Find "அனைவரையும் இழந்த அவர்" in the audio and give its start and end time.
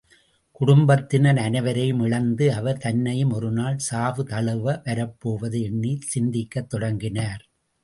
1.37-2.77